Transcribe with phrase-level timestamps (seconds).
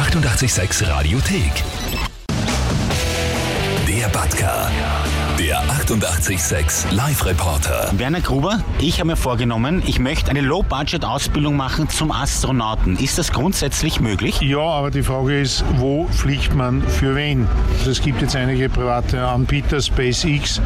[0.00, 1.62] 886 Radiothek.
[3.86, 4.70] Der Batka.
[5.40, 7.92] Der 886 Live-Reporter.
[7.96, 12.98] Werner Gruber, ich habe mir vorgenommen, ich möchte eine Low-Budget-Ausbildung machen zum Astronauten.
[12.98, 14.42] Ist das grundsätzlich möglich?
[14.42, 17.48] Ja, aber die Frage ist, wo fliegt man für wen?
[17.78, 20.60] Also es gibt jetzt einige private Anbieter, SpaceX,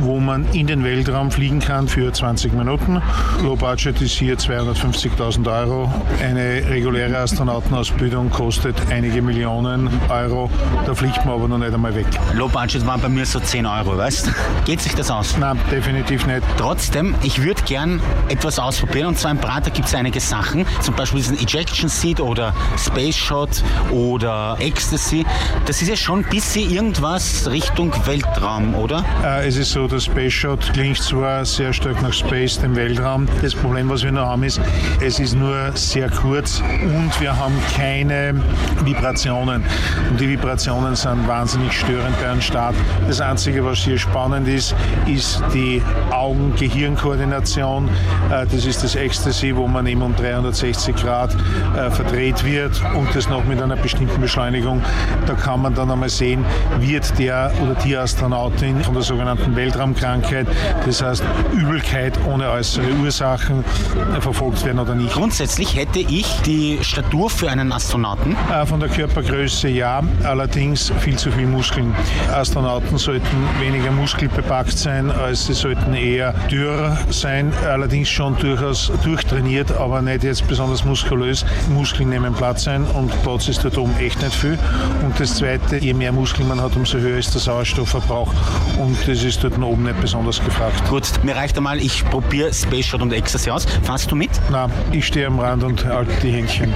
[0.00, 3.00] wo man in den Weltraum fliegen kann für 20 Minuten.
[3.44, 5.88] Low Budget ist hier 250.000 Euro.
[6.20, 10.50] Eine reguläre Astronautenausbildung kostet einige Millionen Euro.
[10.84, 12.06] Da fliegt man aber noch nicht einmal weg.
[12.34, 14.32] Low-Budget waren bei mir so 10 Euro, weißt
[14.64, 15.36] Geht sich das aus?
[15.38, 16.42] Nein, definitiv nicht.
[16.56, 20.94] Trotzdem, ich würde gern etwas ausprobieren und zwar im Prater gibt es einige Sachen, zum
[20.96, 25.24] Beispiel diesen Ejection Seat oder Space Shot oder Ecstasy.
[25.66, 29.04] Das ist ja schon ein bisschen irgendwas Richtung Weltraum, oder?
[29.24, 33.28] Äh, es ist so, der Space Shot klingt zwar sehr stark nach Space, dem Weltraum.
[33.42, 34.60] Das Problem, was wir noch haben, ist,
[35.00, 38.34] es ist nur sehr kurz und wir haben keine
[38.84, 39.64] Vibrationen.
[40.10, 42.74] Und die Vibrationen sind wahnsinnig störend bei einem Start.
[43.06, 44.74] Das Einzige, was hier spannend ist,
[45.06, 47.88] ist die Augen-Gehirn-Koordination.
[48.30, 53.14] Äh, das ist das Ecstasy, wo man eben um 360 Grad äh, verdreht wird und
[53.14, 54.82] das noch mit einer bestimmten Beschleunigung.
[55.26, 56.44] Da kann man dann einmal sehen,
[56.78, 60.46] wird der oder die Astronautin von der sogenannten Weltraumkrankheit,
[60.84, 63.64] das heißt Übelkeit ohne äußere Ursachen,
[64.16, 65.12] äh, verfolgt werden oder nicht.
[65.12, 68.36] Grundsätzlich hätte ich die Statur für einen Astronauten.
[68.66, 71.94] Von der Körpergröße ja, allerdings viel zu viel Muskeln.
[72.32, 79.72] Astronauten sollten weniger muskelbepackt sein, als sie sollten eher dürr sein, allerdings schon durchaus durchtrainiert,
[79.72, 81.44] aber nicht jetzt besonders muskulös.
[81.68, 84.58] Muskeln nehmen Platz ein und Platz ist dort oben echt nicht viel.
[85.02, 88.32] Und das Zweite, je mehr Muskeln man hat, umso höher ist der Sauerstoffverbrauch
[88.78, 90.88] und das ist dort oben nicht besonders gefragt.
[90.88, 93.66] Gut, mir reicht einmal, ich probiere Space Shot und Ecstasy aus.
[93.82, 94.30] Fahrst du mit?
[94.50, 96.72] Nein, ich stehe am Rand und halte die Händchen.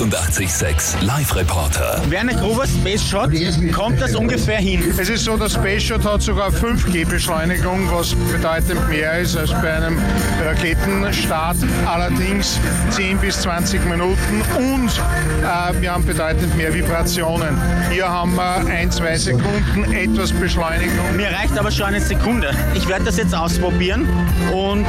[0.00, 2.00] 886 Live-Reporter.
[2.08, 3.32] Werner Gruber Space Shot,
[3.70, 4.82] kommt das ungefähr hin?
[4.96, 9.74] Es ist so, der Space Shot hat sogar 5G-Beschleunigung, was bedeutend mehr ist als bei
[9.74, 9.98] einem
[10.42, 11.58] Raketenstart.
[11.84, 12.58] Allerdings
[12.92, 17.60] 10 bis 20 Minuten und äh, wir haben bedeutend mehr Vibrationen.
[17.90, 21.14] Hier haben wir ein, zwei Sekunden etwas Beschleunigung.
[21.16, 22.54] Mir reicht aber schon eine Sekunde.
[22.74, 24.08] Ich werde das jetzt ausprobieren
[24.50, 24.86] und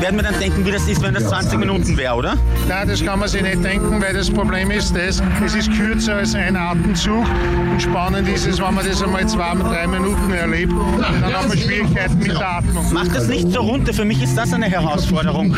[0.00, 2.36] werde mir dann denken, wie das ist, wenn das 20 Minuten wäre, oder?
[2.68, 6.16] Nein, das kann man sich nicht denken, weil das Problem ist, das, es ist kürzer
[6.16, 7.24] als ein Atemzug.
[7.70, 10.72] Und spannend ist es, wenn man das einmal zwei, drei Minuten erlebt,
[11.20, 12.84] dann haben wir Schwierigkeiten mit der Atmung.
[12.92, 15.56] Mach das nicht so runter, für mich ist das eine Herausforderung.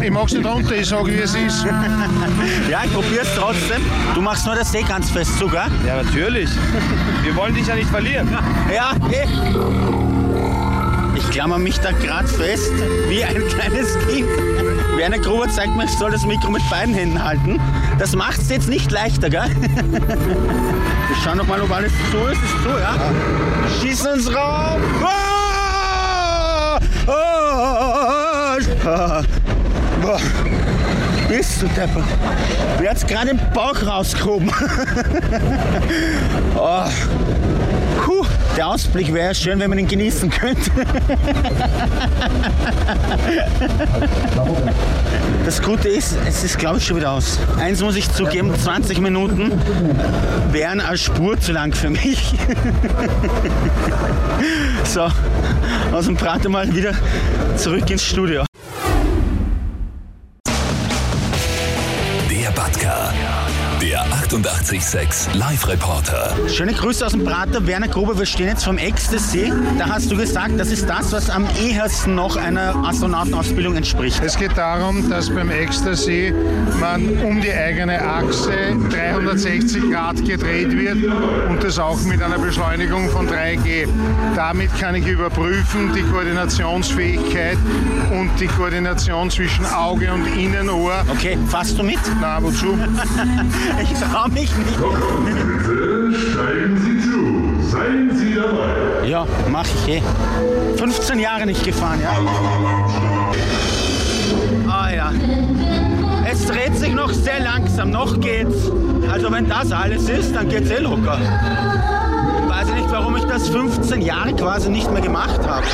[0.00, 1.64] Ich mach's nicht runter, ich sage, wie es ist.
[2.70, 3.82] ja, ich probier's trotzdem.
[4.14, 5.62] Du machst nur das See ganz fest zu, gell?
[5.84, 6.50] Ja, natürlich.
[7.24, 8.28] Wir wollen dich ja nicht verlieren.
[8.72, 10.15] Ja, eh.
[11.16, 12.72] Ich klammer mich da gerade fest,
[13.08, 14.28] wie ein kleines Kind.
[14.96, 17.60] Werner Gruber zeigt mir, ich soll das Mikro mit beiden Händen halten.
[17.98, 19.50] Das macht es jetzt nicht leichter, gell?
[19.50, 22.42] Wir schauen noch mal, ob alles so ist.
[22.42, 22.94] Ist so, ja?
[23.80, 24.80] Schießen uns rauf!
[25.00, 25.36] Boah.
[31.28, 32.04] Bist du Depper?
[32.80, 34.50] Mir hat's gerade im Bauch rausgehoben.
[36.56, 36.84] oh.
[38.04, 38.24] Puh,
[38.56, 40.70] der Ausblick wäre schön, wenn man ihn genießen könnte.
[45.44, 47.38] Das Gute ist, es ist glaube ich schon wieder aus.
[47.60, 49.52] Eins muss ich zugeben, 20 Minuten
[50.50, 52.34] wären als Spur zu lang für mich.
[54.84, 55.08] So,
[55.92, 56.92] aus dem Prater mal wieder
[57.56, 58.44] zurück ins Studio.
[63.80, 66.34] Der 886 Live-Reporter.
[66.48, 67.66] Schöne Grüße aus dem Prater.
[67.66, 69.52] Werner Gruber, wir stehen jetzt vom Ecstasy.
[69.78, 74.22] Da hast du gesagt, das ist das, was am ehesten noch einer Astronautenausbildung entspricht.
[74.24, 76.32] Es geht darum, dass beim Ecstasy
[76.80, 81.04] man um die eigene Achse 360 Grad gedreht wird
[81.50, 83.88] und das auch mit einer Beschleunigung von 3G.
[84.34, 87.58] Damit kann ich überprüfen die Koordinationsfähigkeit
[88.10, 91.04] und die Koordination zwischen Auge und Innenohr.
[91.08, 92.00] Okay, fasst du mit?
[92.22, 92.78] Na, wozu?
[93.82, 94.78] Ich trau mich nicht.
[94.78, 97.70] Bitte steigen Sie zu.
[97.70, 99.06] Seien Sie dabei.
[99.06, 100.02] Ja, mach ich eh.
[100.76, 102.10] 15 Jahre nicht gefahren, ja?
[104.68, 105.12] Ah ja.
[106.30, 108.70] Es dreht sich noch sehr langsam, noch geht's.
[109.12, 111.18] Also wenn das alles ist, dann geht's eh locker.
[112.42, 115.66] Ich weiß nicht, warum ich das 15 Jahre quasi nicht mehr gemacht habe.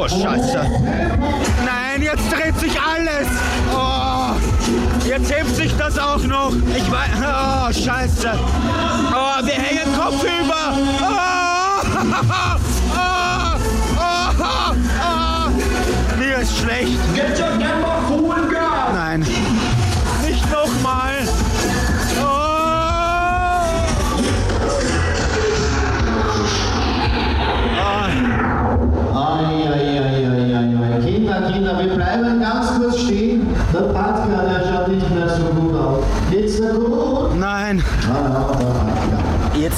[0.00, 0.60] Oh, scheiße.
[1.64, 3.26] Nein, jetzt dreht sich alles.
[3.74, 4.36] Oh,
[5.08, 6.52] jetzt hebt sich das auch noch.
[6.76, 7.10] Ich weiß.
[7.20, 8.30] Oh, scheiße.
[9.12, 10.78] Oh, wir hängen kopfüber.
[11.00, 11.80] Oh,
[12.94, 13.08] oh,
[13.96, 16.16] oh, oh, oh.
[16.16, 16.98] Mir ist schlecht.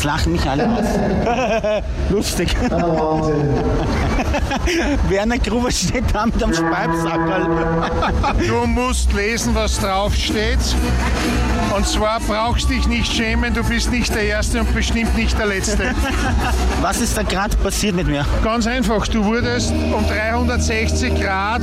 [0.00, 1.82] Jetzt lachen mich alle aus.
[2.08, 2.56] Lustig.
[2.70, 3.54] Ah, Wahnsinn.
[5.10, 7.46] Werner Gruber steht da mit am Speibsackerl.
[8.48, 10.58] Du musst lesen, was draufsteht.
[11.74, 15.46] Und zwar brauchst dich nicht schämen, du bist nicht der Erste und bestimmt nicht der
[15.46, 15.94] Letzte.
[16.80, 18.26] Was ist da gerade passiert mit mir?
[18.42, 21.62] Ganz einfach, du wurdest um 360 Grad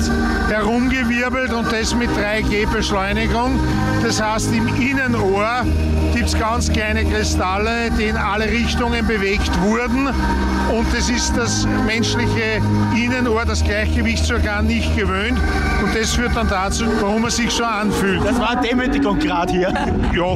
[0.49, 3.59] herumgewirbelt und das mit 3G-Beschleunigung.
[4.01, 5.65] Das heißt, im Innenohr
[6.13, 10.07] gibt es ganz kleine Kristalle, die in alle Richtungen bewegt wurden.
[10.07, 12.61] Und das ist das menschliche
[12.95, 15.39] Innenohr, das Gleichgewichtsorgan, nicht gewöhnt.
[15.83, 18.25] Und das führt dann dazu, warum man sich so anfühlt.
[18.25, 19.73] Das war eine Demütigung gerade hier.
[20.13, 20.35] Ja,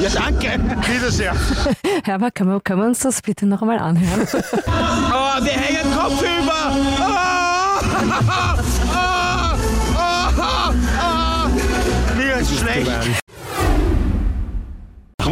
[0.00, 0.58] Ja, danke.
[0.90, 1.34] wieder sehr.
[2.04, 4.26] Herbert, können wir, können wir uns das bitte noch einmal anhören?
[4.32, 4.34] Oh,
[5.44, 6.76] wir hängen kopfüber.
[7.00, 7.82] Oh.
[8.94, 9.56] Oh.
[9.96, 10.72] Oh.
[11.00, 12.16] Oh.
[12.16, 13.23] Mir ist schlecht.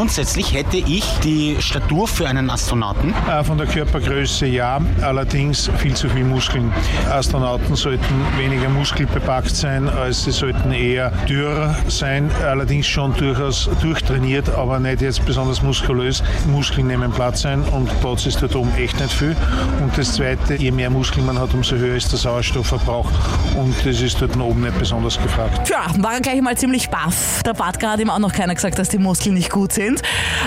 [0.02, 3.14] Grundsätzlich hätte ich die Statur für einen Astronauten.
[3.30, 6.72] Äh, Von der Körpergröße ja, allerdings viel zu viel Muskeln.
[7.08, 14.48] Astronauten sollten weniger muskelbepackt sein, als sie sollten eher dürr sein, allerdings schon durchaus durchtrainiert,
[14.48, 16.24] aber nicht jetzt besonders muskulös.
[16.48, 19.36] Muskeln nehmen Platz ein und Platz ist dort oben echt nicht viel.
[19.80, 23.08] Und das Zweite, je mehr Muskeln man hat, umso höher ist der Sauerstoffverbrauch
[23.54, 25.68] und das ist dort oben nicht besonders gefragt.
[25.68, 27.44] Tja, war er gleich mal ziemlich baff.
[27.44, 29.91] Der Bartka hat ihm auch noch keiner gesagt, dass die Muskeln nicht gut sind.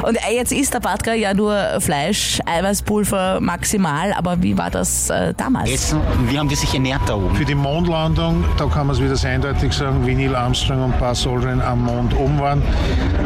[0.03, 4.13] Und äh, jetzt isst der Bartka ja nur Fleisch, Eiweißpulver maximal.
[4.13, 5.69] Aber wie war das äh, damals?
[5.69, 7.35] Essen, wie haben die sich ernährt da oben?
[7.35, 10.99] Für die Mondlandung, da kann man es wieder sehr eindeutig sagen, wie Neil Armstrong und
[10.99, 12.63] Buzz Aldrin am Mond oben waren,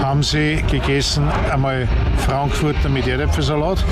[0.01, 1.87] haben sie gegessen einmal
[2.25, 3.83] Frankfurter mit Erdäpfelsalat,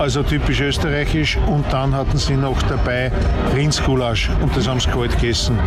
[0.00, 3.12] also typisch österreichisch, und dann hatten sie noch dabei
[3.54, 5.58] Rindsgulasch und das haben sie kalt gegessen.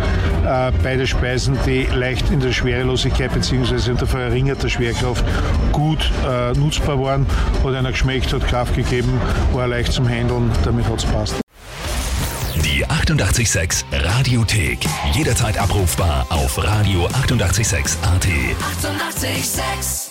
[0.45, 3.91] Äh, beide Speisen, die leicht in der Schwerelosigkeit bzw.
[3.91, 5.23] unter verringerter Schwerkraft
[5.71, 7.27] gut äh, nutzbar waren,
[7.63, 9.21] hat einer geschmeckt, hat Kraft gegeben,
[9.53, 11.39] war leicht zum Handeln, damit hat es passt.
[12.55, 14.79] Die 886 Radiothek.
[15.13, 17.93] Jederzeit abrufbar auf radio886.at.
[18.03, 18.03] 886!
[18.03, 20.02] 886